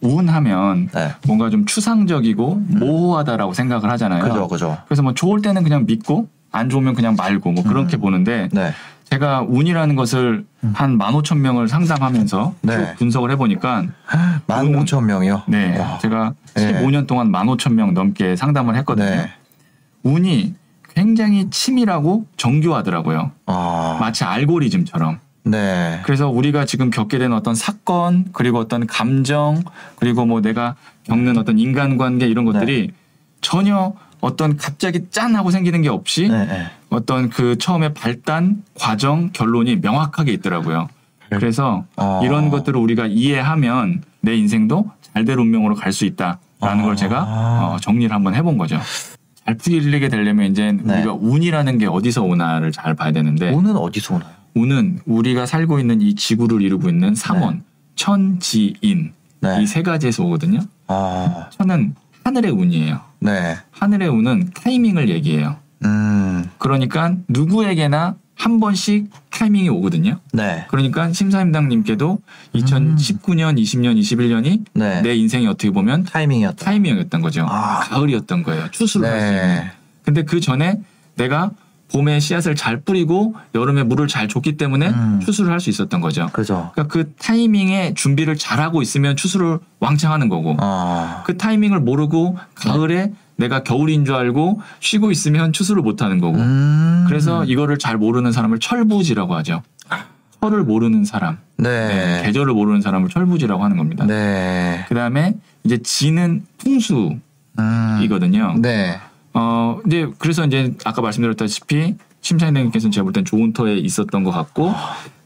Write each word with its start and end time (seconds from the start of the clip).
운하면 0.00 0.88
네. 0.94 1.12
뭔가 1.26 1.50
좀 1.50 1.66
추상적이고 1.66 2.62
모호하다라고 2.68 3.52
생각을 3.52 3.90
하잖아요. 3.90 4.22
그죠, 4.24 4.48
그죠. 4.48 4.78
그래서 4.86 5.02
뭐 5.02 5.14
좋을 5.14 5.42
때는 5.42 5.62
그냥 5.62 5.86
믿고 5.86 6.28
안 6.52 6.68
좋으면 6.68 6.94
그냥 6.94 7.16
말고 7.16 7.52
뭐 7.52 7.64
그렇게 7.64 7.96
보는데 7.96 8.48
네. 8.52 8.72
제가 9.04 9.44
운이라는 9.48 9.96
것을 9.96 10.44
한 10.72 10.96
15,000명을 10.98 11.68
상담하면서 11.68 12.54
네. 12.62 12.76
쭉 12.76 12.94
분석을 12.98 13.30
해보니까 13.32 13.84
만 14.46 14.74
오천 14.74 15.04
명이요. 15.06 15.42
네 15.48 15.78
와. 15.78 15.98
제가 15.98 16.34
네. 16.54 16.80
15년 16.80 17.06
동안 17.06 17.32
15,000명 17.32 17.92
넘게 17.92 18.36
상담을 18.36 18.76
했거든요. 18.76 19.08
네. 19.08 19.30
운이 20.02 20.54
굉장히 20.94 21.50
치밀하고 21.50 22.26
정교하더라고요. 22.36 23.32
아. 23.46 23.96
마치 24.00 24.24
알고리즘처럼. 24.24 25.18
네. 25.44 26.00
그래서 26.04 26.28
우리가 26.28 26.64
지금 26.64 26.90
겪게 26.90 27.18
되는 27.18 27.34
어떤 27.36 27.54
사건 27.54 28.26
그리고 28.32 28.58
어떤 28.58 28.86
감정 28.86 29.62
그리고 29.96 30.26
뭐 30.26 30.40
내가 30.40 30.76
겪는 31.04 31.38
어떤 31.38 31.58
인간관계 31.58 32.26
이런 32.26 32.44
네. 32.44 32.52
것들이 32.52 32.90
전혀 33.40 33.94
어떤 34.20 34.56
갑자기 34.56 35.06
짠 35.10 35.34
하고 35.34 35.50
생기는 35.50 35.80
게 35.82 35.88
없이 35.88 36.28
네. 36.28 36.44
네. 36.46 36.66
어떤 36.90 37.30
그 37.30 37.56
처음에 37.56 37.94
발단 37.94 38.62
과정 38.78 39.30
결론이 39.32 39.76
명확하게 39.76 40.32
있더라고요. 40.34 40.88
그래서 41.30 41.84
어. 41.96 42.20
이런 42.24 42.50
것들을 42.50 42.78
우리가 42.78 43.06
이해하면 43.06 44.02
내 44.20 44.36
인생도 44.36 44.90
잘될 45.14 45.38
운명으로 45.38 45.74
갈 45.76 45.92
수 45.92 46.04
있다라는 46.04 46.38
아. 46.60 46.82
걸 46.82 46.96
제가 46.96 47.22
어, 47.22 47.76
정리를 47.80 48.14
한번 48.14 48.34
해본 48.34 48.58
거죠. 48.58 48.78
잘 49.46 49.56
풀리게 49.56 50.08
되려면 50.08 50.50
이제 50.50 50.72
네. 50.72 50.96
우리가 50.96 51.14
운이라는 51.14 51.78
게 51.78 51.86
어디서 51.86 52.22
오나를 52.22 52.72
잘 52.72 52.94
봐야 52.94 53.10
되는데 53.12 53.52
오는 53.52 53.74
어디서 53.76 54.16
오나요? 54.16 54.39
운은 54.54 55.00
우리가 55.06 55.46
살고 55.46 55.78
있는 55.78 56.00
이 56.00 56.14
지구를 56.14 56.62
이루고 56.62 56.88
있는 56.88 57.14
삼원, 57.14 57.64
천지인 57.94 59.12
네. 59.40 59.62
이세 59.62 59.82
가지에서 59.82 60.24
오거든요. 60.24 60.60
아. 60.86 61.48
천은 61.50 61.94
하늘의 62.24 62.50
운이에요. 62.50 63.00
네. 63.20 63.56
하늘의 63.70 64.08
운은 64.08 64.50
타이밍을 64.54 65.08
얘기해요. 65.08 65.56
음. 65.84 66.44
그러니까 66.58 67.14
누구에게나 67.28 68.16
한 68.34 68.58
번씩 68.58 69.10
타이밍이 69.30 69.68
오거든요. 69.68 70.18
네. 70.32 70.64
그러니까 70.68 71.12
심사임당님께도 71.12 72.18
2019년, 72.54 73.58
20년, 73.58 73.98
21년이 73.98 74.64
네. 74.74 75.02
내 75.02 75.14
인생이 75.14 75.46
어떻게 75.46 75.70
보면 75.70 76.04
타이밍이었다. 76.04 76.64
타이밍이었던 76.64 77.20
거죠. 77.20 77.46
아. 77.48 77.80
가을이었던 77.80 78.42
거예요. 78.42 78.70
추수를 78.70 79.10
할수 79.10 79.26
있는. 79.26 79.46
네. 79.46 79.70
근데 80.04 80.22
그 80.24 80.40
전에 80.40 80.80
내가 81.16 81.50
봄에 81.92 82.20
씨앗을 82.20 82.54
잘 82.54 82.80
뿌리고 82.80 83.34
여름에 83.54 83.82
물을 83.82 84.06
잘 84.08 84.28
줬기 84.28 84.56
때문에 84.56 84.88
음. 84.88 85.20
추수를 85.24 85.52
할 85.52 85.60
수 85.60 85.68
있었던 85.70 86.00
거죠. 86.00 86.28
그죠. 86.32 86.70
그러니까 86.72 86.92
그 86.92 87.12
타이밍에 87.18 87.92
준비를 87.94 88.36
잘 88.36 88.60
하고 88.60 88.80
있으면 88.80 89.14
추수를 89.16 89.58
왕창 89.78 90.10
하는 90.12 90.28
거고 90.30 90.56
아. 90.58 91.22
그 91.26 91.36
타이밍을 91.36 91.80
모르고 91.80 92.38
가을에 92.54 93.12
내가 93.36 93.62
겨울인 93.62 94.04
줄 94.06 94.14
알고 94.14 94.60
쉬고 94.80 95.10
있으면 95.10 95.52
추수를 95.52 95.82
못 95.82 96.00
하는 96.02 96.18
거고 96.18 96.38
음. 96.38 97.04
그래서 97.08 97.44
이거를 97.44 97.78
잘 97.78 97.98
모르는 97.98 98.32
사람을 98.32 98.58
철부지라고 98.58 99.34
하죠. 99.36 99.62
철을 100.42 100.64
모르는 100.64 101.04
사람, 101.04 101.36
네, 101.58 101.88
네. 101.88 102.22
계절을 102.24 102.54
모르는 102.54 102.80
사람을 102.80 103.10
철부지라고 103.10 103.62
하는 103.62 103.76
겁니다. 103.76 104.06
네. 104.06 104.86
그 104.88 104.94
다음에 104.94 105.34
이제 105.64 105.76
지는 105.82 106.46
풍수이거든요. 106.56 108.54
음. 108.56 108.62
네. 108.62 108.98
어, 109.34 109.80
이제 109.86 110.08
그래서 110.18 110.44
이제 110.44 110.74
아까 110.84 111.02
말씀드렸다시피 111.02 111.96
심사위원님께서는 112.20 112.90
제가 112.92 113.04
볼 113.04 113.12
땐 113.12 113.24
좋은 113.24 113.52
터에 113.52 113.76
있었던 113.78 114.24
것 114.24 114.30
같고, 114.30 114.72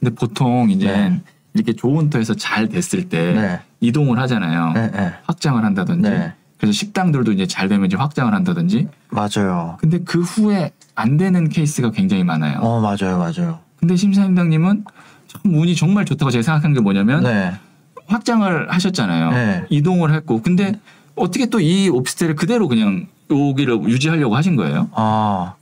근데 0.01 0.15
보통 0.15 0.71
이제 0.71 0.87
네. 0.87 1.21
이렇게 1.55 1.73
좋은 1.73 2.11
터에서 2.11 2.35
잘 2.35 2.69
됐을 2.69 3.09
때 3.09 3.33
네. 3.33 3.61
이동을 3.81 4.19
하잖아요. 4.21 4.73
네. 4.73 4.91
네. 4.91 5.13
확장을 5.25 5.63
한다든지. 5.65 6.11
네. 6.11 6.33
그래서 6.59 6.73
식당들도 6.73 7.33
이제 7.33 7.47
잘 7.47 7.69
되면 7.69 7.87
이제 7.87 7.97
확장을 7.97 8.33
한다든지. 8.33 8.89
맞아요. 9.11 9.77
근데 9.81 9.99
그 10.05 10.21
후에 10.23 10.71
안 10.95 11.17
되는 11.17 11.49
케이스가 11.49 11.91
굉장히 11.91 12.25
많아요. 12.25 12.59
어, 12.61 12.81
맞아요. 12.81 13.19
맞아요. 13.19 13.59
근데 13.77 13.97
심사위원님은 13.97 14.85
참 15.27 15.41
운이 15.55 15.75
정말 15.75 16.05
좋다고 16.05 16.31
제가 16.31 16.43
생각한 16.43 16.73
게 16.75 16.81
뭐냐면 16.81 17.23
네. 17.25 17.53
확장을 18.07 18.73
하셨잖아요. 18.73 19.31
네. 19.31 19.65
이동을 19.71 20.15
했고, 20.15 20.43
근데 20.43 20.79
어떻게 21.17 21.47
또이 21.47 21.89
오피스텔을 21.89 22.35
그대로 22.37 22.69
그냥 22.69 23.07
여기를 23.31 23.83
유지하려고 23.85 24.37
하신 24.37 24.57
거예요? 24.57 24.89
아. 24.93 25.55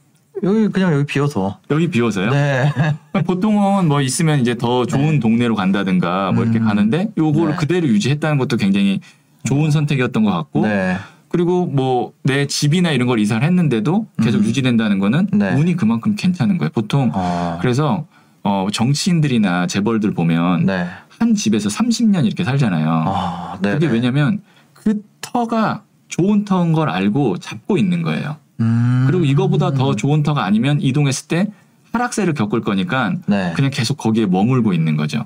여기 0.42 0.68
그냥 0.68 0.92
여기 0.94 1.04
비어서. 1.04 1.58
여기 1.70 1.88
비워서요? 1.88 2.30
네. 2.30 2.72
보통은 3.26 3.86
뭐 3.86 4.00
있으면 4.00 4.40
이제 4.40 4.56
더 4.56 4.84
좋은 4.86 5.14
네. 5.14 5.20
동네로 5.20 5.54
간다든가 5.54 6.32
뭐 6.32 6.42
이렇게 6.42 6.58
음. 6.58 6.64
가는데 6.64 7.10
요거를 7.16 7.50
네. 7.52 7.56
그대로 7.56 7.86
유지했다는 7.86 8.38
것도 8.38 8.56
굉장히 8.56 9.00
좋은 9.44 9.70
선택이었던 9.70 10.24
것 10.24 10.30
같고 10.32 10.62
네. 10.66 10.96
그리고 11.28 11.66
뭐 11.66 12.12
내 12.24 12.46
집이나 12.46 12.90
이런 12.92 13.08
걸 13.08 13.18
이사를 13.18 13.42
했는데도 13.46 14.06
계속 14.22 14.38
음. 14.38 14.44
유지된다는 14.44 14.98
거는 14.98 15.28
네. 15.32 15.54
운이 15.54 15.76
그만큼 15.76 16.14
괜찮은 16.16 16.58
거예요. 16.58 16.70
보통 16.72 17.10
아. 17.14 17.58
그래서 17.60 18.06
어 18.42 18.68
정치인들이나 18.72 19.66
재벌들 19.66 20.12
보면 20.14 20.66
네. 20.66 20.86
한 21.18 21.34
집에서 21.34 21.68
30년 21.68 22.24
이렇게 22.26 22.42
살잖아요. 22.44 22.88
아, 23.06 23.58
네. 23.60 23.72
그게 23.72 23.86
왜냐면 23.86 24.40
그 24.72 25.02
터가 25.20 25.82
좋은 26.12 26.44
터인 26.44 26.72
걸 26.72 26.90
알고 26.90 27.38
잡고 27.38 27.78
있는 27.78 28.02
거예요. 28.02 28.36
음. 28.60 29.04
그리고 29.06 29.24
이거보다 29.24 29.72
더 29.72 29.96
좋은 29.96 30.22
터가 30.22 30.44
아니면 30.44 30.78
이동했을 30.80 31.26
때 31.26 31.46
하락세를 31.92 32.34
겪을 32.34 32.60
거니까 32.60 33.14
네. 33.26 33.52
그냥 33.56 33.70
계속 33.70 33.96
거기에 33.96 34.26
머물고 34.26 34.74
있는 34.74 34.96
거죠. 34.96 35.24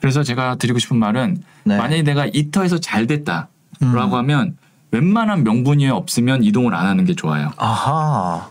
그래서 0.00 0.24
제가 0.24 0.56
드리고 0.56 0.80
싶은 0.80 0.98
말은 0.98 1.42
네. 1.64 1.76
만약에 1.76 2.02
내가 2.02 2.26
이 2.26 2.50
터에서 2.50 2.78
잘 2.78 3.06
됐다라고 3.06 3.48
음. 3.82 3.96
하면 3.96 4.56
웬만한 4.90 5.44
명분이 5.44 5.88
없으면 5.88 6.42
이동을 6.42 6.74
안 6.74 6.86
하는 6.86 7.04
게 7.04 7.14
좋아요. 7.14 7.52
아하. 7.56 8.48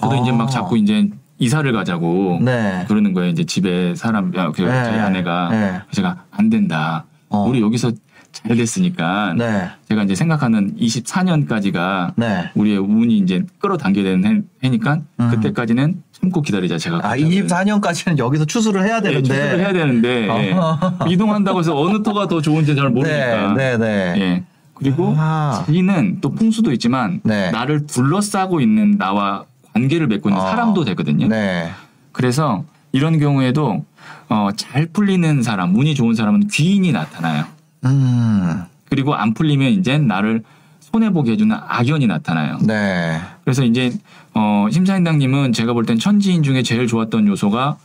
저도 0.00 0.16
아. 0.16 0.18
이제 0.18 0.32
막 0.32 0.50
자꾸 0.50 0.76
이제 0.76 1.08
이사를 1.38 1.72
가자고 1.72 2.40
네. 2.42 2.84
그러는 2.88 3.12
거예요. 3.12 3.30
이제 3.30 3.44
집에 3.44 3.94
사람, 3.94 4.34
야, 4.34 4.50
그 4.50 4.62
네. 4.62 4.84
저희 4.84 4.98
아내가 4.98 5.48
네. 5.50 5.80
제가 5.92 6.24
안 6.32 6.50
된다. 6.50 7.04
어. 7.28 7.44
우리 7.48 7.60
여기서 7.60 7.92
잘 8.48 8.56
됐으니까 8.56 9.34
네. 9.36 9.68
제가 9.88 10.04
이제 10.04 10.14
생각하는 10.14 10.74
24년까지가 10.76 12.14
네. 12.16 12.50
우리의 12.54 12.78
운이 12.78 13.18
이제 13.18 13.42
끌어당겨야 13.58 14.04
되는 14.04 14.24
해, 14.24 14.42
해니까 14.64 15.00
음. 15.20 15.30
그때까지는 15.30 16.02
참고 16.12 16.40
기다리자 16.40 16.78
제가 16.78 16.96
아, 16.96 17.14
그러거든요. 17.14 17.46
24년까지는 17.46 18.18
여기서 18.18 18.44
추수를 18.46 18.84
해야 18.84 18.98
예, 18.98 19.02
되는데. 19.02 19.28
추수를 19.28 19.58
해야 19.60 19.72
되는데 19.72 20.28
예. 20.28 20.56
이동한다고 21.12 21.60
해서 21.60 21.78
어느 21.78 22.02
터가 22.02 22.26
더 22.28 22.40
좋은지 22.40 22.74
잘 22.74 22.90
모르니까 22.90 23.52
네, 23.54 23.76
네, 23.76 23.78
네. 23.78 24.20
예. 24.20 24.44
그리고 24.74 25.14
아. 25.16 25.64
지는 25.66 26.18
또 26.20 26.30
풍수도 26.30 26.72
있지만 26.72 27.20
네. 27.22 27.50
나를 27.50 27.86
둘러싸고 27.86 28.60
있는 28.60 28.98
나와 28.98 29.44
관계를 29.74 30.06
맺고 30.08 30.28
있는 30.28 30.42
아. 30.42 30.46
사람도 30.50 30.84
되거든요. 30.84 31.28
네. 31.28 31.70
그래서 32.12 32.64
이런 32.92 33.18
경우에도 33.18 33.84
어, 34.28 34.48
잘 34.56 34.86
풀리는 34.86 35.42
사람, 35.42 35.76
운이 35.76 35.94
좋은 35.94 36.14
사람은 36.14 36.48
귀인이 36.48 36.90
나타나요. 36.92 37.44
음. 37.84 38.62
그리고 38.88 39.14
안 39.14 39.34
풀리면 39.34 39.70
이제 39.72 39.98
나를 39.98 40.42
손해 40.80 41.10
보게 41.10 41.32
해주는 41.32 41.56
악연이 41.68 42.06
나타나요. 42.06 42.58
네. 42.62 43.18
그래서 43.44 43.64
이제 43.64 43.92
어, 44.34 44.66
심사인당님은 44.70 45.52
제가 45.52 45.72
볼 45.72 45.84
땐 45.86 45.98
천지인 45.98 46.42
중에 46.42 46.62
제일 46.62 46.86
좋았던 46.86 47.26
요소가 47.28 47.76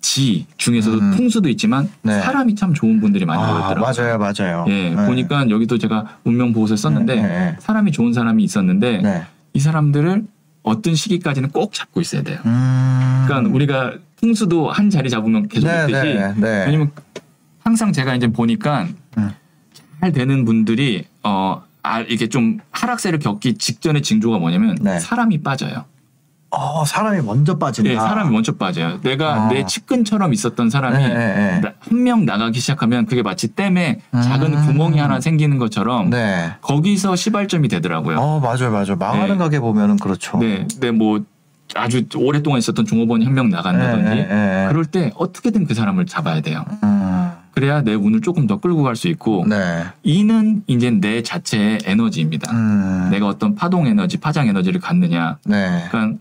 지 0.00 0.46
중에서도 0.56 0.98
음. 0.98 1.10
풍수도 1.16 1.48
있지만 1.50 1.88
네. 2.02 2.20
사람이 2.20 2.54
참 2.56 2.74
좋은 2.74 3.00
분들이 3.00 3.24
많이 3.24 3.40
아, 3.42 3.46
보였더라고요. 3.52 4.18
맞아요, 4.18 4.18
맞아요. 4.18 4.64
예, 4.68 4.90
네. 4.90 5.06
보니까 5.06 5.48
여기도 5.48 5.78
제가 5.78 6.18
운명 6.24 6.52
보고서 6.52 6.74
썼는데 6.76 7.14
네, 7.16 7.22
네. 7.22 7.56
사람이 7.60 7.92
좋은 7.92 8.12
사람이 8.12 8.42
있었는데 8.42 8.98
네. 8.98 9.22
이 9.54 9.60
사람들을 9.60 10.24
어떤 10.64 10.94
시기까지는 10.94 11.50
꼭 11.50 11.72
잡고 11.72 12.00
있어야 12.00 12.22
돼요. 12.22 12.38
음. 12.46 13.24
그러니까 13.26 13.54
우리가 13.54 13.92
풍수도 14.20 14.70
한 14.70 14.90
자리 14.90 15.08
잡으면 15.10 15.48
계속 15.48 15.66
네, 15.68 15.80
있듯이 15.88 16.14
네, 16.14 16.34
네. 16.36 16.64
왜냐면 16.66 16.90
항상 17.64 17.92
제가 17.92 18.14
이제 18.16 18.26
보니까 18.26 18.86
음. 19.18 19.30
잘 20.02 20.10
되는 20.12 20.44
분들이 20.44 21.04
어 21.22 21.62
아, 21.84 22.00
이게 22.00 22.28
좀 22.28 22.58
하락세를 22.72 23.20
겪기 23.20 23.54
직전의 23.54 24.02
징조가 24.02 24.38
뭐냐면 24.38 24.76
네. 24.80 24.98
사람이 24.98 25.42
빠져요. 25.42 25.84
어, 26.50 26.84
사람이 26.84 27.22
먼저 27.22 27.56
빠진다. 27.56 27.88
네, 27.88 27.96
사람이 27.96 28.30
먼저 28.30 28.52
빠져요. 28.56 29.00
내가 29.02 29.44
아. 29.44 29.48
내 29.48 29.64
측근처럼 29.64 30.32
있었던 30.34 30.70
사람이 30.70 30.96
네, 30.98 31.08
네, 31.08 31.60
네. 31.62 31.74
한명 31.78 32.24
나가기 32.26 32.58
시작하면 32.60 33.06
그게 33.06 33.22
마치 33.22 33.48
댐에 33.54 34.00
작은 34.12 34.52
음. 34.54 34.66
구멍이 34.66 34.98
하나 34.98 35.20
생기는 35.20 35.56
것처럼 35.58 36.10
네. 36.10 36.52
거기서 36.62 37.14
시발점이 37.16 37.68
되더라고요. 37.68 38.18
어, 38.18 38.40
맞아요, 38.40 38.70
맞아요. 38.72 38.96
망하는 38.98 39.28
네. 39.28 39.36
가게 39.38 39.60
보면은 39.60 39.96
그렇죠. 39.98 40.38
네, 40.38 40.66
네, 40.80 40.90
뭐 40.90 41.20
아주 41.74 42.04
오랫동안 42.16 42.58
있었던 42.58 42.84
종업원이 42.84 43.24
한 43.24 43.34
명 43.34 43.48
나간다든지. 43.48 44.26
그럴 44.68 44.84
때 44.84 45.10
어떻게든 45.16 45.66
그 45.66 45.74
사람을 45.74 46.04
잡아야 46.06 46.40
돼요. 46.42 46.64
음, 46.82 47.21
그래야 47.52 47.82
내 47.82 47.94
운을 47.94 48.20
조금 48.22 48.46
더 48.46 48.58
끌고 48.58 48.82
갈 48.82 48.96
수 48.96 49.08
있고 49.08 49.44
네. 49.48 49.84
이는 50.02 50.62
이제 50.66 50.90
내 50.90 51.22
자체의 51.22 51.78
에너지입니다. 51.84 52.50
음, 52.52 53.08
내가 53.10 53.26
어떤 53.28 53.54
파동 53.54 53.86
에너지, 53.86 54.18
파장 54.18 54.48
에너지를 54.48 54.80
갖느냐. 54.80 55.38
네. 55.44 55.86
그러니까 55.90 56.18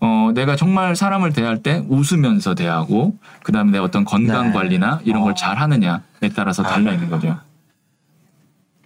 어, 0.00 0.30
내가 0.34 0.54
정말 0.56 0.94
사람을 0.96 1.32
대할 1.32 1.62
때 1.62 1.82
웃으면서 1.88 2.54
대하고 2.54 3.16
그다음에 3.42 3.72
내 3.72 3.78
어떤 3.78 4.04
건강 4.04 4.48
네. 4.48 4.52
관리나 4.52 5.00
이런 5.04 5.22
걸 5.22 5.32
어. 5.32 5.34
잘 5.34 5.56
하느냐에 5.58 6.00
따라서 6.34 6.62
달라 6.62 6.92
있는 6.92 7.08
거죠. 7.08 7.38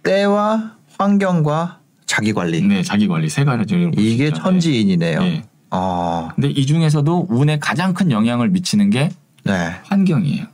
때와 0.03 0.75
환경과 0.97 1.79
자기 2.05 2.33
관리. 2.33 2.61
네, 2.61 2.81
자기 2.83 3.07
관리 3.07 3.29
세 3.29 3.43
가지를 3.43 3.91
볼수 3.91 4.01
이게 4.07 4.27
있죠. 4.27 4.41
천지인이네요. 4.41 5.19
네. 5.21 5.43
어, 5.71 6.29
근데 6.35 6.49
이 6.49 6.65
중에서도 6.65 7.27
운에 7.29 7.59
가장 7.59 7.93
큰 7.93 8.11
영향을 8.11 8.49
미치는 8.49 8.89
게 8.89 9.09
네. 9.43 9.75
환경이에요. 9.83 10.45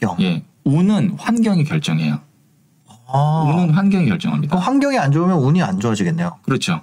경. 0.00 0.16
예. 0.20 0.42
운은 0.64 1.16
환경이 1.18 1.64
결정해요. 1.64 2.20
아, 3.06 3.44
운은 3.46 3.70
환경이 3.70 4.06
결정합니다. 4.06 4.56
그럼 4.56 4.62
환경이 4.66 4.98
안 4.98 5.12
좋으면 5.12 5.38
운이 5.38 5.62
안 5.62 5.78
좋아지겠네요. 5.78 6.38
그렇죠. 6.42 6.80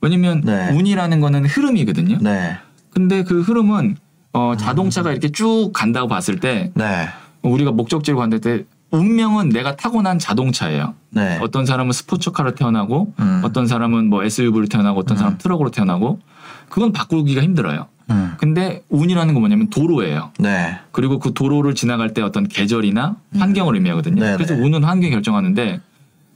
왜냐면 0.00 0.42
네. 0.44 0.70
운이라는 0.70 1.20
거는 1.20 1.46
흐름이거든요. 1.46 2.18
네. 2.20 2.56
근데 2.90 3.22
그 3.22 3.40
흐름은 3.40 3.96
어, 4.32 4.54
자동차가 4.56 5.12
이렇게 5.12 5.30
쭉 5.30 5.70
간다고 5.72 6.08
봤을 6.08 6.40
때 6.40 6.70
네. 6.74 7.08
우리가 7.42 7.70
목적지로 7.72 8.18
갔을 8.18 8.40
때 8.40 8.64
운명은 8.90 9.48
내가 9.48 9.76
타고난 9.76 10.18
자동차예요. 10.18 10.94
네. 11.10 11.38
어떤 11.40 11.66
사람은 11.66 11.92
스포츠카로 11.92 12.54
태어나고 12.54 13.14
음. 13.18 13.42
어떤 13.44 13.66
사람은 13.66 14.08
뭐 14.08 14.22
SUV로 14.24 14.66
태어나고 14.66 15.00
어떤 15.00 15.16
사람은 15.16 15.38
트럭으로 15.38 15.70
태어나고 15.70 16.20
그건 16.68 16.92
바꾸기가 16.92 17.42
힘들어요. 17.42 17.86
음. 18.10 18.34
근데 18.38 18.82
운이라는 18.88 19.34
건 19.34 19.40
뭐냐면 19.40 19.68
도로예요. 19.70 20.30
네. 20.38 20.78
그리고 20.92 21.18
그 21.18 21.32
도로를 21.34 21.74
지나갈 21.74 22.14
때 22.14 22.22
어떤 22.22 22.46
계절이나 22.46 23.16
환경을 23.38 23.74
의미하거든요. 23.74 24.22
네네. 24.22 24.36
그래서 24.36 24.54
운은 24.54 24.84
환경이 24.84 25.10
결정하는데 25.12 25.80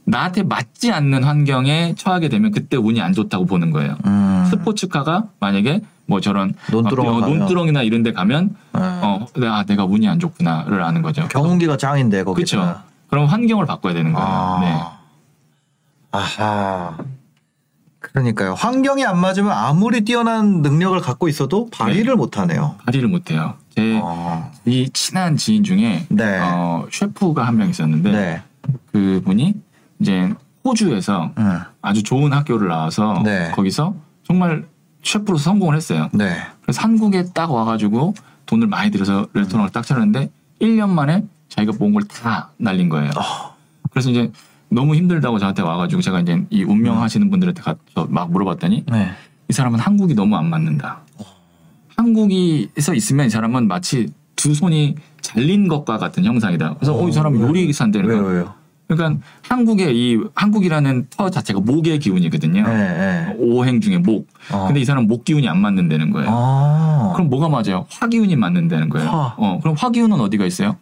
나한테 0.03 0.43
맞지 0.43 0.91
않는 0.91 1.23
환경에 1.23 1.93
처하게 1.95 2.29
되면 2.29 2.51
그때 2.51 2.75
운이 2.75 3.01
안 3.01 3.13
좋다고 3.13 3.45
보는 3.45 3.71
거예요. 3.71 3.95
음. 4.05 4.45
스포츠카가 4.49 5.25
만약에 5.39 5.81
뭐 6.07 6.19
저런 6.19 6.53
논두렁 6.71 7.07
어, 7.07 7.19
가면. 7.21 7.39
논두렁이나 7.39 7.83
이런 7.83 8.03
데 8.03 8.11
가면 8.11 8.55
네. 8.73 8.81
어, 8.81 9.25
아, 9.43 9.63
내가 9.65 9.85
운이 9.85 10.09
안 10.09 10.19
좋구나를 10.19 10.81
아는 10.83 11.01
거죠. 11.01 11.27
경운기가 11.29 11.77
짱인데 11.77 12.23
거기. 12.23 12.43
그렇죠. 12.43 12.81
그럼 13.09 13.27
환경을 13.27 13.65
바꿔야 13.65 13.93
되는 13.93 14.11
거예요. 14.11 14.27
아. 14.27 14.59
네. 14.59 14.81
아하. 16.11 16.97
그러니까요. 18.13 18.53
환경이 18.55 19.05
안 19.05 19.19
맞으면 19.19 19.51
아무리 19.51 20.01
뛰어난 20.01 20.61
능력을 20.61 20.99
갖고 20.99 21.27
있어도 21.29 21.69
발휘를 21.71 22.15
못 22.15 22.37
하네요. 22.37 22.75
발휘를 22.85 23.07
못 23.07 23.31
해요. 23.31 23.55
제 23.75 23.99
어. 24.03 24.51
이 24.65 24.89
친한 24.91 25.37
지인 25.37 25.63
중에 25.63 26.05
네. 26.09 26.39
어, 26.41 26.85
셰프가 26.91 27.45
한 27.47 27.55
명 27.55 27.69
있었는데 27.69 28.11
네. 28.11 28.41
그분이 28.91 29.53
이제 29.99 30.33
호주에서 30.65 31.31
음. 31.37 31.59
아주 31.81 32.03
좋은 32.03 32.33
학교를 32.33 32.67
나와서 32.67 33.21
네. 33.23 33.51
거기서 33.55 33.95
정말 34.23 34.65
셰프로 35.03 35.37
성공을 35.37 35.75
했어요. 35.75 36.09
네. 36.13 36.35
그래서 36.61 36.81
한국에 36.81 37.25
딱 37.33 37.51
와가지고 37.51 38.13
돈을 38.45 38.67
많이 38.67 38.91
들여서 38.91 39.27
레스토랑을 39.33 39.69
딱 39.71 39.85
차렸는데 39.85 40.29
1년 40.61 40.89
만에 40.89 41.23
자기가 41.49 41.77
모은 41.79 41.93
걸 41.93 42.03
다 42.03 42.49
날린 42.57 42.89
거예요. 42.89 43.09
어. 43.17 43.55
그래서 43.89 44.09
이제 44.09 44.31
너무 44.71 44.95
힘들다고 44.95 45.37
저한테 45.37 45.61
와가지고 45.61 46.01
제가 46.01 46.21
이제 46.21 46.43
이 46.49 46.63
운명하시는 46.63 47.29
분들한테 47.29 47.61
가서 47.61 48.07
막 48.09 48.31
물어봤더니 48.31 48.85
네. 48.89 49.11
이 49.49 49.53
사람은 49.53 49.79
한국이 49.79 50.15
너무 50.15 50.35
안 50.37 50.49
맞는다. 50.49 51.01
한국에서 51.97 52.93
있으면 52.93 53.27
이 53.27 53.29
사람은 53.29 53.67
마치 53.67 54.07
두 54.35 54.53
손이 54.53 54.95
잘린 55.21 55.67
것과 55.67 55.97
같은 55.97 56.23
형상이다. 56.23 56.75
그래서 56.75 56.97
어, 56.97 57.07
이 57.07 57.11
사람 57.11 57.33
왜요? 57.35 57.49
요리사인데 57.49 57.99
왜요, 57.99 58.07
그러니까, 58.07 58.29
왜요? 58.29 58.53
그러니까 58.87 59.23
한국의 59.43 59.95
이 59.95 60.19
한국이라는 60.33 61.07
터 61.09 61.29
자체가 61.29 61.59
목의 61.59 61.99
기운이거든요. 61.99 62.63
네, 62.63 62.73
네. 62.73 63.35
오행 63.37 63.81
중에 63.81 63.97
목. 63.97 64.27
어. 64.51 64.67
근데 64.67 64.79
이 64.79 64.85
사람 64.85 65.05
목 65.05 65.25
기운이 65.25 65.47
안 65.47 65.59
맞는다는 65.59 66.11
거예요. 66.11 66.29
아. 66.31 67.11
그럼 67.13 67.29
뭐가 67.29 67.49
맞아요? 67.49 67.85
화 67.89 68.07
기운이 68.07 68.35
맞는다는 68.37 68.89
거예요. 68.89 69.09
화. 69.09 69.35
어, 69.37 69.59
그럼 69.61 69.75
화 69.77 69.89
기운은 69.91 70.19
어디가 70.19 70.45
있어요? 70.45 70.77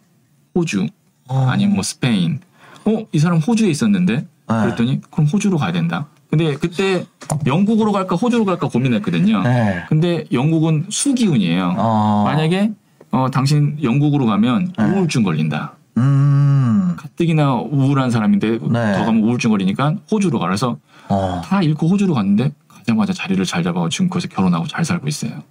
호주 0.54 0.86
어. 1.28 1.46
아니면 1.50 1.74
뭐 1.74 1.82
스페인. 1.82 2.40
어, 2.84 3.06
이 3.12 3.18
사람 3.18 3.38
호주에 3.38 3.68
있었는데 3.68 4.16
네. 4.16 4.26
그랬더니 4.46 5.00
그럼 5.10 5.26
호주로 5.26 5.58
가야 5.58 5.72
된다. 5.72 6.06
근데 6.28 6.54
그때 6.54 7.04
영국으로 7.46 7.92
갈까 7.92 8.14
호주로 8.16 8.44
갈까 8.44 8.68
고민했거든요. 8.68 9.42
네. 9.42 9.84
근데 9.88 10.24
영국은 10.32 10.86
수 10.88 11.14
기운이에요. 11.14 11.74
어. 11.76 12.22
만약에 12.24 12.72
어, 13.10 13.26
당신 13.32 13.76
영국으로 13.82 14.26
가면 14.26 14.72
네. 14.78 14.84
우울증 14.84 15.22
걸린다. 15.22 15.74
음. 15.96 16.94
가뜩이나 16.96 17.54
우울한 17.54 18.10
사람인데 18.10 18.50
네. 18.50 18.58
더 18.94 19.04
가면 19.04 19.22
우울증 19.22 19.50
걸리니까 19.50 19.96
호주로 20.10 20.38
가서 20.38 20.78
어. 21.08 21.40
다 21.44 21.62
잃고 21.62 21.88
호주로 21.88 22.14
갔는데 22.14 22.52
가자마자 22.68 23.12
자리를 23.12 23.44
잘 23.44 23.64
잡아서 23.64 23.88
지금 23.88 24.08
거기서 24.08 24.28
결혼하고 24.28 24.66
잘 24.68 24.84
살고 24.84 25.08
있어요. 25.08 25.42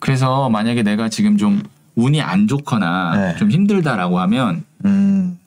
그래서 0.00 0.48
만약에 0.50 0.82
내가 0.82 1.08
지금 1.08 1.36
좀 1.36 1.62
운이 1.94 2.20
안 2.20 2.48
좋거나 2.48 3.16
네. 3.16 3.36
좀 3.36 3.50
힘들다라고 3.50 4.18
하면 4.20 4.64
음. 4.84 5.38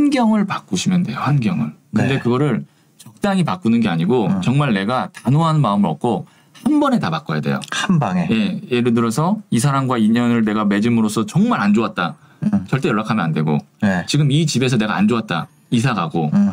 환경을 0.00 0.44
바꾸시면 0.46 1.04
돼요. 1.04 1.18
환경을. 1.18 1.72
근데 1.94 2.14
네. 2.14 2.18
그거를 2.18 2.64
적당히 2.98 3.44
바꾸는 3.44 3.80
게 3.80 3.88
아니고 3.88 4.26
음. 4.26 4.40
정말 4.42 4.74
내가 4.74 5.08
단호한 5.12 5.60
마음을 5.60 5.88
얻고 5.90 6.26
한 6.64 6.80
번에 6.80 6.98
다 6.98 7.10
바꿔야 7.10 7.40
돼요. 7.40 7.60
한 7.72 7.98
방에. 7.98 8.28
예, 8.30 8.60
예를 8.70 8.92
들어서 8.94 9.38
이 9.50 9.58
사람과 9.58 9.98
인연을 9.98 10.44
내가 10.44 10.64
맺음으로써 10.64 11.24
정말 11.26 11.60
안 11.60 11.72
좋았다. 11.74 12.16
음. 12.42 12.50
절대 12.68 12.88
연락하면 12.88 13.24
안 13.24 13.32
되고 13.32 13.58
네. 13.80 14.04
지금 14.06 14.30
이 14.30 14.46
집에서 14.46 14.76
내가 14.76 14.96
안 14.96 15.08
좋았다. 15.08 15.48
이사 15.70 15.94
가고 15.94 16.30
음. 16.34 16.52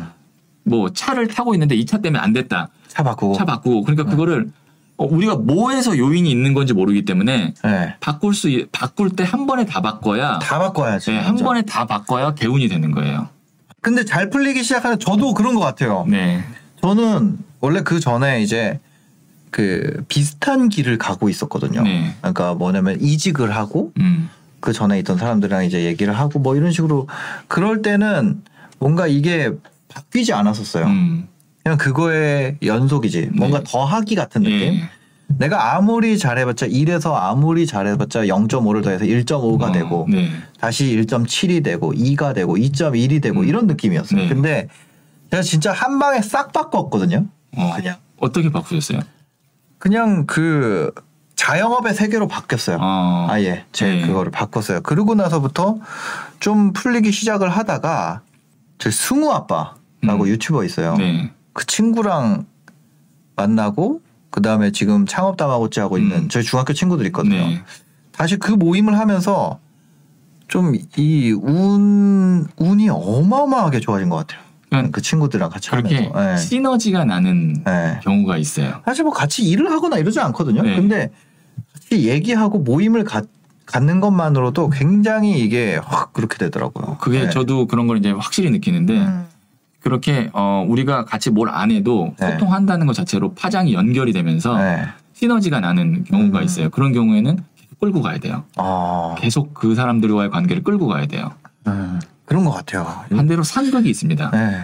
뭐 0.64 0.90
차를 0.90 1.28
타고 1.28 1.54
있는데 1.54 1.74
이 1.74 1.84
차 1.84 1.98
때문에 1.98 2.22
안 2.22 2.32
됐다. 2.32 2.68
차 2.88 3.02
바꾸고. 3.02 3.34
차 3.34 3.44
바꾸고 3.44 3.80
네. 3.80 3.82
그러니까 3.84 4.04
그거를 4.10 4.50
어, 4.96 5.04
우리가 5.06 5.34
뭐에서 5.36 5.98
요인이 5.98 6.30
있는 6.30 6.54
건지 6.54 6.72
모르기 6.72 7.04
때문에 7.04 7.54
네. 7.64 7.94
바꿀 8.00 8.32
수 8.32 8.48
있- 8.48 8.70
바꿀 8.70 9.10
때 9.10 9.24
한 9.24 9.46
번에 9.46 9.66
다 9.66 9.82
바꿔야 9.82 10.38
다 10.38 10.58
바꿔야지. 10.60 11.10
네, 11.10 11.16
한 11.18 11.26
완전. 11.26 11.44
번에 11.44 11.62
다 11.62 11.84
바꿔야 11.86 12.32
개운이 12.34 12.68
되는 12.68 12.92
거예요. 12.92 13.28
근데 13.84 14.06
잘 14.06 14.30
풀리기 14.30 14.62
시작하는 14.64 14.98
저도 14.98 15.34
그런 15.34 15.54
것 15.54 15.60
같아요. 15.60 16.06
네. 16.08 16.42
저는 16.80 17.36
원래 17.60 17.82
그 17.82 18.00
전에 18.00 18.42
이제 18.42 18.80
그 19.50 20.02
비슷한 20.08 20.70
길을 20.70 20.96
가고 20.96 21.28
있었거든요. 21.28 21.82
네. 21.82 22.14
그러니까 22.22 22.54
뭐냐면 22.54 22.98
이직을 22.98 23.54
하고 23.54 23.92
음. 24.00 24.30
그 24.60 24.72
전에 24.72 24.98
있던 25.00 25.18
사람들이랑 25.18 25.66
이제 25.66 25.84
얘기를 25.84 26.18
하고 26.18 26.38
뭐 26.38 26.56
이런 26.56 26.72
식으로 26.72 27.06
그럴 27.46 27.82
때는 27.82 28.42
뭔가 28.78 29.06
이게 29.06 29.52
바뀌지 29.88 30.32
않았었어요. 30.32 30.86
음. 30.86 31.28
그냥 31.62 31.76
그거의 31.76 32.56
연속이지. 32.62 33.32
뭔가 33.34 33.58
네. 33.58 33.64
더 33.66 33.84
하기 33.84 34.14
같은 34.14 34.44
느낌. 34.44 34.60
예. 34.60 34.88
내가 35.26 35.74
아무리 35.74 36.18
잘해봤자 36.18 36.68
1에서 36.68 37.14
아무리 37.14 37.66
잘해봤자 37.66 38.26
0.5를 38.26 38.82
더해서 38.82 39.04
1.5가 39.04 39.62
어, 39.62 39.72
되고 39.72 40.06
네. 40.08 40.30
다시 40.60 40.96
1.7이 40.96 41.64
되고 41.64 41.92
2가 41.92 42.34
되고 42.34 42.56
2.1이 42.56 43.22
되고 43.22 43.40
음. 43.40 43.46
이런 43.46 43.66
느낌이었어요. 43.66 44.20
네. 44.20 44.28
근데 44.28 44.68
제가 45.30 45.42
진짜 45.42 45.72
한 45.72 45.98
방에 45.98 46.20
싹 46.22 46.52
바꿨거든요. 46.52 47.26
어, 47.56 47.72
그냥 47.74 47.96
어떻게 48.20 48.50
바꾸셨어요? 48.50 49.00
그냥 49.78 50.26
그 50.26 50.92
자영업의 51.36 51.94
세계로 51.94 52.28
바뀌었어요. 52.28 52.78
어. 52.80 53.26
아예 53.28 53.64
제 53.72 53.86
네. 53.86 54.06
그거를 54.06 54.30
바꿨어요. 54.30 54.82
그러고 54.82 55.14
나서부터 55.14 55.78
좀 56.38 56.72
풀리기 56.72 57.10
시작을 57.12 57.48
하다가 57.48 58.22
제 58.78 58.90
승우 58.90 59.30
아빠라고 59.30 60.24
음. 60.24 60.26
유튜버 60.26 60.64
있어요. 60.64 60.94
네. 60.96 61.32
그 61.52 61.66
친구랑 61.66 62.46
만나고 63.36 64.00
그 64.34 64.42
다음에 64.42 64.72
지금 64.72 65.06
창업 65.06 65.36
다마고치 65.36 65.78
하고 65.78 65.96
있는 65.96 66.24
음. 66.24 66.28
저희 66.28 66.42
중학교 66.42 66.72
친구들 66.72 67.06
있거든요. 67.06 67.36
네. 67.36 67.62
다시 68.10 68.36
그 68.36 68.50
모임을 68.50 68.98
하면서 68.98 69.60
좀 70.48 70.74
이 70.96 71.30
운 71.32 72.44
운이 72.56 72.88
어마어마하게 72.88 73.78
좋아진 73.78 74.08
것 74.08 74.16
같아요. 74.16 74.40
그러니까 74.68 74.90
그 74.90 75.02
친구들이랑 75.02 75.50
같이 75.50 75.70
그렇게 75.70 76.08
하면서. 76.08 76.18
네. 76.20 76.36
시너지가 76.36 77.04
나는 77.04 77.62
네. 77.64 78.00
경우가 78.02 78.36
있어요. 78.38 78.80
사실 78.84 79.04
뭐 79.04 79.12
같이 79.12 79.44
일을 79.44 79.70
하거나 79.70 79.98
이러지 79.98 80.18
않거든요. 80.18 80.62
네. 80.62 80.74
근데 80.74 81.10
같이 81.72 82.08
얘기하고 82.08 82.58
모임을 82.58 83.04
갖, 83.04 83.26
갖는 83.66 84.00
것만으로도 84.00 84.70
굉장히 84.70 85.38
이게 85.38 85.76
확 85.76 86.12
그렇게 86.12 86.38
되더라고요. 86.38 86.96
그게 87.00 87.20
네. 87.26 87.30
저도 87.30 87.68
그런 87.68 87.86
걸 87.86 87.98
이제 87.98 88.10
확실히 88.10 88.50
느끼는데 88.50 88.94
음. 88.98 89.26
그렇게 89.88 90.30
어 90.32 90.64
우리가 90.66 91.04
같이 91.04 91.30
뭘 91.30 91.44
안 91.54 91.70
해도 91.70 92.14
네. 92.18 92.32
소통한다는 92.32 92.86
것 92.86 92.94
자체로 92.94 93.34
파장이 93.34 93.74
연결이 93.74 94.12
되면서 94.12 94.56
네. 94.56 94.86
시너지가 95.12 95.60
나는 95.60 96.04
경우가 96.04 96.38
음. 96.40 96.44
있어요. 96.44 96.70
그런 96.70 96.92
경우에는 96.92 97.38
끌고 97.80 98.00
가야 98.02 98.18
돼요. 98.18 98.44
어, 98.56 99.14
계속 99.18 99.52
그 99.52 99.74
사람들과의 99.74 100.30
관계를 100.30 100.62
끌고 100.62 100.86
가야 100.86 101.06
돼요. 101.06 101.32
음, 101.66 102.00
그런 102.24 102.44
것 102.44 102.50
같아요. 102.52 103.04
반대로 103.14 103.42
상극이 103.42 103.88
있습니다. 103.90 104.30
네, 104.30 104.62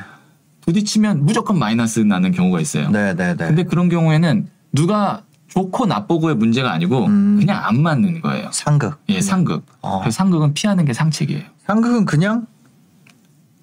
부딪히면 0.63 1.27
무조건 1.27 1.59
마이너스 1.59 2.01
나는 2.01 2.33
경우가 2.33 2.61
있어요. 2.61 2.89
네, 2.91 3.15
네, 3.15 3.37
네. 3.37 3.47
근데 3.47 3.65
그런 3.65 3.89
경우에는 3.91 4.49
누가 4.73 5.23
좋고 5.49 5.87
나쁘고의 5.87 6.37
문제가 6.37 6.73
아니고 6.73 7.07
음. 7.07 7.37
그냥 7.39 7.63
안 7.65 7.83
맞는 7.83 8.23
거예요. 8.23 8.49
상극. 8.53 8.99
예, 9.11 9.21
상극. 9.21 9.67
어. 9.83 10.01
그래서 10.01 10.17
상극은 10.17 10.55
피하는 10.55 10.85
게 10.87 10.93
상책이에요. 10.95 11.43
상극은 11.67 12.07
그냥 12.07 12.47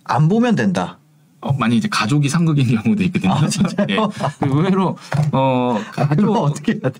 안 0.04 0.30
보면 0.30 0.56
된다. 0.56 1.00
어, 1.48 1.56
만약 1.58 1.75
이제 1.75 1.88
가족이 1.89 2.27
상극인 2.27 2.68
경우도 2.77 3.04
있거든요. 3.04 3.34
아? 3.34 3.48
예. 3.89 3.98
의외로 4.42 4.98
어 5.32 5.80
그럼 5.92 6.34
가족? 6.34 6.54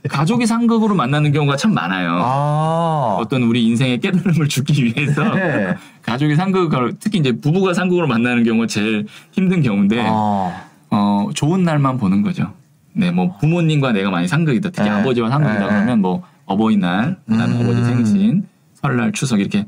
가족이 0.10 0.46
상극으로 0.46 0.96
만나는 0.96 1.34
경우가 1.34 1.58
참 1.58 1.74
많아요. 1.74 2.12
아, 2.22 3.18
어떤 3.20 3.44
우리 3.44 3.66
인생의 3.66 4.00
깨달음을 4.00 4.48
주기 4.48 4.86
위해서 4.86 5.24
네. 5.36 5.76
가족이 6.04 6.36
상극을 6.36 6.94
특히 7.00 7.20
이제 7.20 7.34
부부가 7.34 7.74
상극으로 7.74 8.08
만나는 8.08 8.44
경우가 8.46 8.68
제일 8.68 9.06
힘든 9.32 9.62
경우인데 9.62 10.06
어, 10.08 10.54
어 10.92 11.28
좋은 11.34 11.64
날만 11.64 11.98
보는 11.98 12.22
거죠. 12.22 12.54
네, 12.94 13.12
뭐 13.12 13.38
부모님과 13.38 13.92
내가 13.92 14.10
많이 14.10 14.28
상극이다. 14.28 14.70
특히 14.70 14.90
네. 14.90 14.96
아버지와 14.96 15.30
상극이다 15.30 15.60
네. 15.60 15.68
그러면 15.68 16.02
뭐 16.02 16.24
어버이날, 16.46 17.18
그다음에 17.30 17.54
음. 17.56 17.62
아버지 17.62 17.84
생신, 17.84 18.48
설날, 18.74 19.12
추석 19.12 19.42
이렇게 19.42 19.66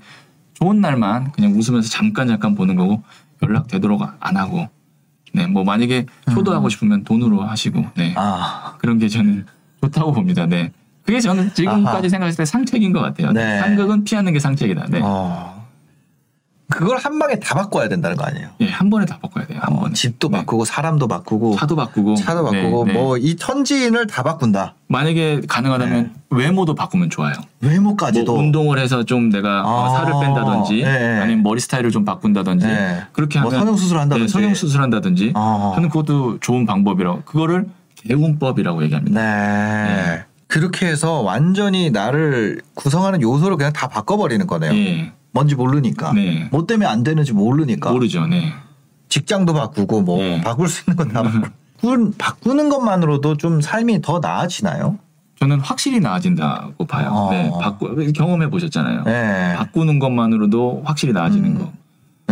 좋은 0.54 0.80
날만 0.80 1.34
그냥 1.34 1.52
웃으면서 1.52 1.90
잠깐 1.90 2.28
잠깐 2.28 2.56
보는 2.56 2.76
거고 2.76 3.04
연락 3.44 3.68
되도록 3.68 4.02
안 4.20 4.38
하고 4.38 4.68
네, 5.34 5.48
뭐 5.48 5.64
만약에 5.64 6.06
효도하고 6.34 6.70
싶으면 6.70 7.04
돈으로 7.04 7.42
하시고 7.42 7.86
네. 7.96 8.10
음. 8.10 8.14
아, 8.18 8.76
그런 8.80 8.98
게 8.98 9.08
저는 9.08 9.46
좋다고 9.82 10.12
봅니다. 10.12 10.46
네. 10.46 10.72
그게 11.04 11.20
저는 11.20 11.54
지금까지 11.54 11.90
아하. 11.90 12.10
생각했을 12.10 12.38
때 12.38 12.46
상책인 12.46 12.94
것 12.94 13.02
같아요. 13.02 13.32
네. 13.32 13.60
상극은 13.60 14.04
피하는 14.04 14.34
게 14.34 14.40
상책이다. 14.40 14.88
네. 14.90 15.00
어. 15.02 15.49
그걸 16.70 16.98
한 16.98 17.18
방에 17.18 17.40
다 17.40 17.56
바꿔야 17.56 17.90
된다는 17.90 18.16
거 18.16 18.26
아니에요? 18.26 18.48
예, 18.62 18.68
한 18.70 18.90
번에 18.92 19.06
다 19.06 19.18
바꿔야 19.22 19.46
돼요. 19.48 19.60
한 19.62 19.74
어, 19.76 19.80
번에. 19.82 19.94
집도 19.94 20.30
네. 20.30 20.38
바꾸고 20.38 20.66
사람도 20.66 21.08
바꾸고 21.08 21.56
차도 21.56 21.76
바꾸고 21.76 22.16
차도 22.16 22.44
바꾸고 22.44 22.86
네, 22.86 22.94
네. 22.94 23.00
뭐 23.00 23.18
이 23.18 23.36
천지인을 23.36 24.06
다 24.08 24.22
바꾼다. 24.24 24.76
만약에 24.88 25.42
가능하다면 25.48 26.14
외모도 26.30 26.76
바꾸면 26.76 27.10
좋아요. 27.10 27.34
외모까지도. 27.62 28.32
뭐 28.32 28.42
운동을 28.42 28.78
해서 28.80 29.04
좀 29.04 29.30
내가 29.30 29.64
어, 29.66 29.86
아. 29.86 29.90
살을 29.90 30.14
뺀다든지 30.22 30.84
네. 30.84 31.20
아니면 31.20 31.44
머리 31.44 31.60
스타일을 31.60 31.90
좀 31.92 32.06
바꾼다든지 32.06 32.66
네. 32.68 33.02
그렇게 33.14 33.40
뭐 33.40 33.50
하면 33.50 33.60
성형 33.62 33.78
수술 33.78 33.98
한다든지. 34.00 34.32
네, 34.32 34.32
성형 34.32 34.54
수술 34.54 34.82
한다든지 34.82 35.34
아. 35.36 35.72
저는 35.76 35.90
그것도 35.90 36.40
좋은 36.40 36.66
방법이라고 36.66 37.24
그거를 37.26 37.68
개운법이라고 37.96 38.84
얘기합니다. 38.84 39.22
네. 39.22 40.24
그렇게 40.50 40.88
해서 40.88 41.22
완전히 41.22 41.92
나를 41.92 42.62
구성하는 42.74 43.22
요소를 43.22 43.56
그냥 43.56 43.72
다 43.72 43.88
바꿔버리는 43.88 44.46
거네요. 44.48 44.74
예. 44.74 45.12
뭔지 45.32 45.54
모르니까. 45.54 46.12
네. 46.14 46.50
뭐 46.52 46.66
때문에 46.66 46.90
안 46.90 47.04
되는지 47.04 47.34
모르니까. 47.34 47.92
모르죠. 47.92 48.26
네. 48.26 48.52
직장도 49.10 49.54
바꾸고 49.54 50.02
뭐 50.02 50.18
네. 50.18 50.42
바꿀 50.42 50.68
수 50.68 50.90
있는 50.90 50.98
건 50.98 51.14
다 51.14 51.22
바꾸는, 51.24 52.14
바꾸는 52.18 52.70
것만으로도 52.70 53.38
좀 53.38 53.62
삶이 53.62 54.02
더 54.02 54.20
나아지나요? 54.20 54.98
저는 55.40 55.60
확실히 55.60 56.00
나아진다고 56.00 56.86
봐요. 56.88 57.10
어. 57.12 57.32
네. 57.32 57.52
바꾸 57.62 58.12
경험해 58.12 58.50
보셨잖아요. 58.50 59.04
네. 59.04 59.54
바꾸는 59.56 60.00
것만으로도 60.00 60.82
확실히 60.84 61.14
나아지는 61.14 61.52
음. 61.52 61.58
거. 61.60 61.72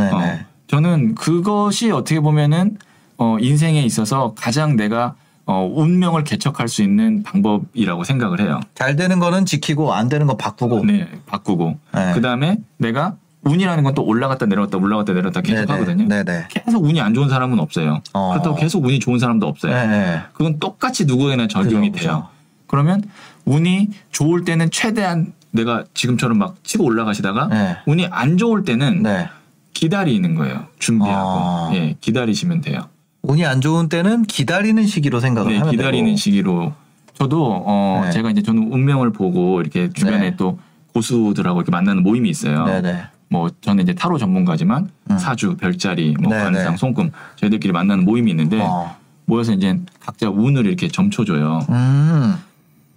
네. 0.02 0.10
어, 0.12 0.20
네. 0.20 0.46
저는 0.66 1.14
그것이 1.14 1.92
어떻게 1.92 2.20
보면은 2.20 2.80
어, 3.20 3.38
인생에 3.40 3.84
있어서 3.84 4.34
가장 4.36 4.76
내가 4.76 5.14
어, 5.48 5.66
운명을 5.74 6.24
개척할 6.25 6.68
수 6.68 6.84
있는 6.84 7.24
방법이라고 7.24 8.04
생각을 8.04 8.42
해요. 8.42 8.60
잘 8.75 8.96
되는 8.96 9.18
거는 9.20 9.46
지키고 9.46 9.94
안 9.94 10.10
되는 10.10 10.27
거 10.27 10.36
바꾸고. 10.38 10.86
네, 10.86 11.08
바꾸고. 11.25 11.77
네. 11.96 12.12
그 12.13 12.22
다음에 12.22 12.58
내가 12.77 13.16
운이라는 13.44 13.84
건 13.86 13.96
또 13.96 14.04
올라갔다 14.04 14.46
내려갔다 14.46 14.77
올라갔다 14.77 15.13
내려갔다 15.13 15.39
계속 15.42 15.66
네네. 15.66 15.72
하거든요. 15.72 16.08
네네. 16.10 16.48
계속 16.50 16.84
운이 16.84 17.00
안 17.00 17.13
좋은 17.13 17.30
사람은 17.30 17.60
없어요. 17.60 18.01
어. 18.13 18.32
그렇다고 18.34 18.56
계속 18.58 18.84
운이 18.84 19.00
좋은 19.00 19.20
사람도 19.20 19.48
없어요. 19.48 19.72
네. 19.74 20.22
그건 20.34 20.60
똑같이 20.60 21.06
누구에나 21.06 21.48
적용이 21.48 21.92
그죠, 21.92 22.04
돼요. 22.04 22.27
그러면 22.68 23.01
운이 23.46 23.89
좋을 24.12 24.44
때는 24.44 24.70
최대한 24.70 25.32
내가 25.51 25.86
지금처럼 25.94 26.38
막 26.38 26.56
치고 26.63 26.84
올라가시다가 26.84 27.48
네. 27.48 27.77
운이 27.86 28.08
안 28.12 28.38
좋을 28.38 28.66
때는 28.66 29.04
네. 29.04 29.30
기다리는 29.74 30.36
거예요. 30.36 30.66
준비하고. 30.80 31.30
아. 31.30 31.70
예, 31.74 31.96
기다리시면 32.01 32.60
돼요. 32.62 32.82
운이 33.28 33.46
안 33.46 33.60
좋은 33.62 33.90
때는 33.90 34.24
기다리는 34.24 34.86
시기로 34.86 35.20
생각을 35.20 35.52
네, 35.52 35.58
하면 35.60 35.72
기다리는 35.72 36.06
되고. 36.06 36.18
시기로. 36.18 36.74
저도 37.14 37.64
어 37.66 38.02
네. 38.06 38.12
제가 38.12 38.30
이제 38.32 38.42
저는 38.42 38.72
운명을 38.72 39.12
보고 39.12 39.60
이렇게 39.60 39.90
주변에 39.92 40.32
네. 40.32 40.36
또 40.38 40.60
고수들하고 40.94 41.60
이렇게 41.60 41.72
만나는 41.72 42.04
모임이 42.04 42.30
있어요. 42.30 42.66
네네. 42.66 43.04
뭐 43.30 43.50
저는 43.62 43.84
이제 43.84 43.94
타로 43.94 44.18
전문가지만 44.18 44.90
음. 45.12 45.18
사주, 45.18 45.58
별자리, 45.58 46.16
뭐 46.22 46.34
네, 46.34 46.42
관상, 46.42 46.72
네. 46.72 46.78
손금 46.78 47.12
저희들끼리 47.36 47.74
만나는 47.74 48.06
모임이 48.06 48.32
있는데 48.32 48.62
어. 48.62 48.96
모여서 49.26 49.52
이제 49.52 49.78
각자 50.00 50.30
운을 50.30 50.66
이렇게 50.66 50.88
점쳐줘요. 50.88 51.60
음. 51.70 52.36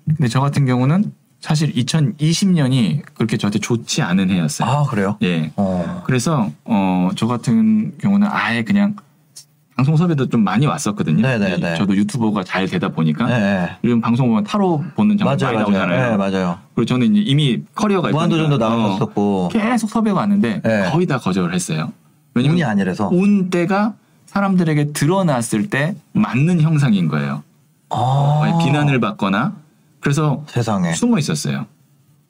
근데 0.07 0.29
저 0.29 0.41
같은 0.41 0.65
경우는 0.65 1.13
사실 1.41 1.73
2020년이 1.73 3.03
그렇게 3.15 3.37
저한테 3.37 3.59
좋지 3.59 4.03
않은 4.03 4.31
해였어요. 4.31 4.69
아 4.69 4.85
그래요? 4.85 5.17
예. 5.23 5.51
어. 5.57 6.03
그래서 6.07 6.51
어저 6.65 7.27
같은 7.27 7.97
경우는 7.99 8.29
아예 8.31 8.63
그냥 8.63 8.95
방송 9.81 9.97
섭외도 9.97 10.29
좀 10.29 10.45
많이 10.45 10.67
왔었거든요. 10.67 11.23
네네네. 11.27 11.73
예, 11.73 11.77
저도 11.77 11.97
유튜버가 11.97 12.45
잘 12.45 12.67
되다 12.69 12.89
보니까 12.91 13.25
네. 13.27 13.39
네. 13.41 13.71
요즘 13.83 14.03
방송 14.03 14.29
보면 14.29 14.45
타로 14.45 14.85
보는 14.95 15.17
장면 15.17 15.39
많이. 15.39 15.59
나오잖아요. 15.59 16.11
네, 16.11 16.17
맞아요. 16.19 16.59
그리고 16.75 16.85
저는 16.85 17.17
이제 17.17 17.25
이미 17.25 17.63
커리어가 17.75 18.11
무한도전도 18.11 18.57
어, 18.57 18.59
나왔었고 18.59 19.49
계속 19.51 19.89
섭외가 19.89 20.19
왔는데 20.21 20.61
네. 20.63 20.91
거의 20.93 21.07
다 21.07 21.17
거절을 21.17 21.55
했어요. 21.55 21.93
운이 22.35 22.47
왜냐면 22.49 22.69
아니라서. 22.69 23.09
운 23.11 23.49
때가 23.49 23.95
사람들에게 24.27 24.93
드러났을 24.93 25.71
때 25.71 25.95
맞는 26.13 26.61
형상인 26.61 27.09
거예요. 27.09 27.43
아. 27.89 28.59
비난을 28.63 29.01
받거나 29.01 29.55
그래서 30.01 30.45
세상에. 30.47 30.93
숨어 30.93 31.19
있었어요. 31.19 31.65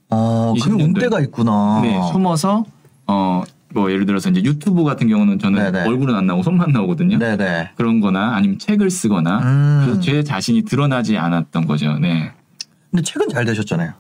어, 0.08 0.54
그 0.62 0.70
20년도에. 0.70 0.82
운대가 0.84 1.20
있구나. 1.20 1.80
네, 1.82 2.00
숨어서 2.12 2.64
어 3.08 3.42
뭐 3.72 3.90
예를 3.90 4.06
들어서 4.06 4.30
이제 4.30 4.42
유튜브 4.42 4.84
같은 4.84 5.08
경우는 5.08 5.38
저는 5.38 5.72
네네. 5.72 5.86
얼굴은 5.88 6.14
안 6.14 6.26
나오고 6.26 6.42
손만 6.42 6.72
나오거든요. 6.72 7.18
네네. 7.18 7.70
그런 7.76 8.00
거나 8.00 8.34
아니면 8.34 8.58
책을 8.58 8.90
쓰거나 8.90 9.38
음. 9.40 9.82
그래서 9.84 10.00
제 10.00 10.22
자신이 10.24 10.62
드러나지 10.62 11.16
않았던 11.16 11.66
거죠. 11.66 11.96
네. 11.98 12.32
근데 12.90 13.02
최근 13.02 13.28
잘 13.28 13.44
되셨잖아요. 13.44 13.92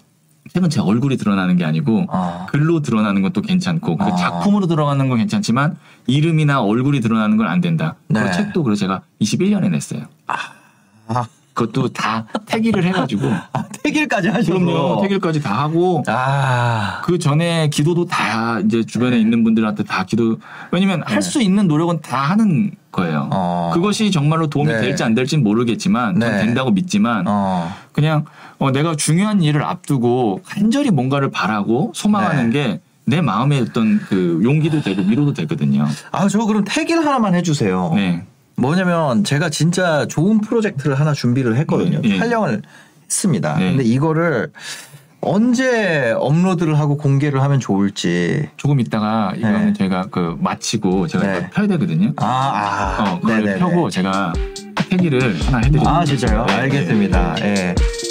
책은 0.52 0.70
제 0.70 0.80
얼굴이 0.80 1.16
드러나는 1.16 1.56
게 1.56 1.64
아니고 1.64 2.06
아. 2.10 2.46
글로 2.50 2.80
드러나는 2.80 3.22
것도 3.22 3.42
괜찮고 3.42 3.96
그 3.96 4.04
아. 4.04 4.16
작품으로 4.16 4.66
들어가는 4.66 5.08
건 5.08 5.18
괜찮지만 5.18 5.76
이름이나 6.08 6.62
얼굴이 6.62 7.00
드러나는 7.00 7.36
건 7.36 7.46
안 7.46 7.60
된다. 7.60 7.94
네. 8.08 8.22
그 8.24 8.32
책도 8.32 8.64
그래서 8.64 8.80
제가 8.80 9.02
21년에 9.20 9.70
냈어요. 9.70 10.02
아. 10.26 11.24
그것도 11.60 11.88
다 11.88 12.26
태기를 12.46 12.84
해가지고 12.84 13.28
아, 13.52 13.64
태길까지. 13.82 14.30
그럼요 14.30 15.02
태길까지 15.02 15.42
다 15.42 15.62
하고 15.62 16.02
아. 16.06 17.02
그 17.04 17.18
전에 17.18 17.68
기도도 17.68 18.06
다 18.06 18.60
이제 18.60 18.84
주변에 18.84 19.16
네. 19.16 19.20
있는 19.20 19.44
분들한테 19.44 19.84
다 19.84 20.04
기도 20.04 20.38
왜냐면 20.70 21.02
할수 21.04 21.42
있는 21.42 21.68
노력은 21.68 22.00
다 22.00 22.16
하는 22.18 22.72
거예요. 22.92 23.28
어. 23.32 23.70
그것이 23.74 24.10
정말로 24.10 24.48
도움이 24.48 24.72
네. 24.72 24.80
될지 24.80 25.04
안 25.04 25.14
될지는 25.14 25.44
모르겠지만 25.44 26.18
전 26.18 26.30
네. 26.32 26.38
된다고 26.38 26.70
믿지만 26.70 27.24
어. 27.28 27.70
그냥 27.92 28.24
어, 28.58 28.70
내가 28.70 28.96
중요한 28.96 29.42
일을 29.42 29.62
앞두고 29.62 30.40
간절히 30.44 30.90
뭔가를 30.90 31.30
바라고 31.30 31.92
소망하는 31.94 32.50
네. 32.50 32.80
게내 33.06 33.20
마음에 33.20 33.60
어떤 33.60 34.00
그 34.00 34.40
용기도 34.42 34.80
되고 34.80 35.02
위로도 35.02 35.34
되거든요. 35.34 35.86
아, 36.10 36.26
저 36.28 36.44
그럼 36.44 36.64
태길 36.66 36.98
하나만 36.98 37.34
해주세요. 37.34 37.92
네. 37.94 38.24
뭐냐면 38.60 39.24
제가 39.24 39.48
진짜 39.50 40.06
좋은 40.06 40.40
프로젝트를 40.40 40.98
하나 40.98 41.12
준비를 41.12 41.56
했거든요. 41.58 42.00
네, 42.02 42.10
예. 42.10 42.18
촬영을 42.18 42.62
했습니다. 43.04 43.56
네. 43.58 43.70
근데 43.70 43.84
이거를 43.84 44.52
언제 45.22 46.14
업로드를 46.16 46.78
하고 46.78 46.96
공개를 46.96 47.42
하면 47.42 47.60
좋을지. 47.60 48.48
조금 48.56 48.80
있다가 48.80 49.34
이거는 49.36 49.66
네. 49.66 49.72
제가 49.74 50.06
그 50.10 50.36
마치고 50.40 51.08
제가 51.08 51.26
네. 51.26 51.50
펴야 51.50 51.66
되거든요. 51.66 52.12
아, 52.16 52.24
아. 52.26 53.12
어, 53.12 53.20
그걸 53.20 53.40
네네네. 53.40 53.58
펴고 53.58 53.90
제가 53.90 54.32
태기를 54.88 55.38
하나 55.46 55.58
해드릴게요. 55.58 55.88
아, 55.88 56.04
진짜요? 56.04 56.46
네, 56.46 56.52
알겠습니다. 56.54 57.34
네, 57.34 57.42
네. 57.54 57.60
예. 57.68 58.09